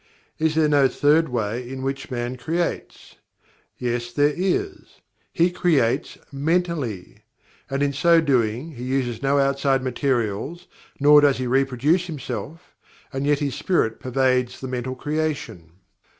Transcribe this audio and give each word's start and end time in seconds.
Is 0.39 0.55
there 0.55 0.67
no 0.67 0.87
third 0.87 1.29
way 1.29 1.69
in 1.69 1.83
which 1.83 2.09
MAN 2.09 2.35
creates? 2.35 3.17
Yes, 3.77 4.11
there 4.11 4.33
is 4.35 4.99
he 5.31 5.51
CREATES 5.51 6.17
MENTALLY! 6.31 7.19
And 7.69 7.83
in 7.83 7.93
so 7.93 8.19
doing 8.19 8.71
he 8.71 8.83
uses 8.83 9.21
no 9.21 9.37
outside 9.37 9.83
materials, 9.83 10.65
nor 10.99 11.21
does 11.21 11.37
he 11.37 11.45
reproduce 11.45 12.07
himself, 12.07 12.73
and 13.13 13.27
yet 13.27 13.37
his 13.37 13.53
Spirit 13.53 13.99
pervades 13.99 14.59
the 14.59 14.67
Mental 14.67 14.95
Creation. 14.95 15.69